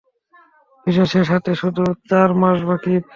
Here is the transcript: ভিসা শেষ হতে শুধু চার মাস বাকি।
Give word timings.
ভিসা 0.87 1.05
শেষ 1.05 1.27
হতে 1.31 1.51
শুধু 1.55 1.83
চার 2.09 2.29
মাস 2.41 2.57
বাকি। 2.63 2.93